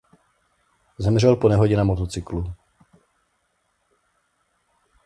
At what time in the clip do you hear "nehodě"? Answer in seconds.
1.49-1.77